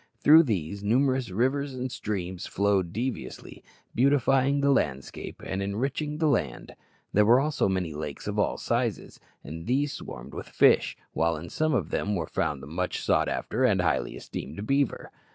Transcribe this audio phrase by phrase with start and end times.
[0.23, 3.63] Through these, numerous rivers and streams flowed deviously,
[3.93, 6.75] beautifying the landscape and enriching the land.
[7.13, 11.51] There were also many lakes of all sizes, and these swarmed with fish, while in
[11.51, 15.11] some of them were found the much sought after and highly esteemed beaver.